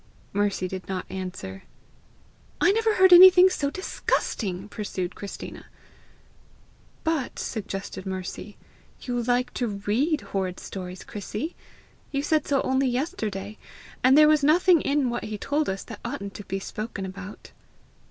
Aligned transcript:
Mercy 0.33 0.67
did 0.67 0.87
not 0.87 1.05
answer. 1.11 1.61
"I 2.59 2.71
never 2.71 2.95
heard 2.95 3.13
anything 3.13 3.51
so 3.51 3.69
disgusting!" 3.69 4.67
pursued 4.67 5.13
Christina. 5.13 5.67
"But," 7.03 7.37
suggested 7.37 8.07
Mercy, 8.07 8.57
"you 9.01 9.21
like 9.21 9.53
to 9.53 9.67
READ 9.67 10.21
horrid 10.21 10.59
stories, 10.59 11.03
Chrissy! 11.03 11.55
You 12.09 12.23
said 12.23 12.47
so 12.47 12.63
only 12.63 12.87
yesterday! 12.87 13.59
And 14.03 14.17
there 14.17 14.27
was 14.27 14.43
nothing 14.43 14.81
in 14.81 15.11
what 15.11 15.25
he 15.25 15.37
told 15.37 15.69
us 15.69 15.83
that 15.83 15.99
oughtn't 16.03 16.33
to 16.33 16.45
be 16.45 16.57
spoken 16.59 17.05
about." 17.05 17.51